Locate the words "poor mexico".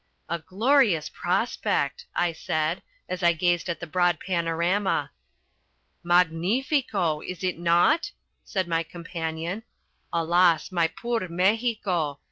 10.87-12.19